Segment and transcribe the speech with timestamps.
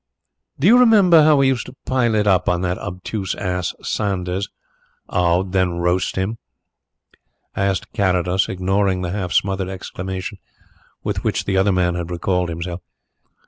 [0.59, 4.49] "Do you remember how we used to pile it up on that obtuse ass Sanders,
[5.07, 6.39] and then roast him?"
[7.55, 10.39] asked Carrados, ignoring the half smothered exclamation
[11.03, 12.81] with which the other man had recalled himself.